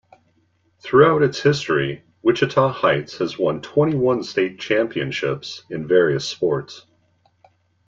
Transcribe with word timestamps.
Throughout 0.79 1.21
its 1.21 1.39
history, 1.43 2.01
Wichita 2.23 2.69
Heights 2.71 3.19
has 3.19 3.37
won 3.37 3.61
twenty 3.61 3.93
one 3.95 4.23
state 4.23 4.59
championships 4.59 5.63
in 5.69 5.87
various 5.87 6.27
sports. 6.27 6.87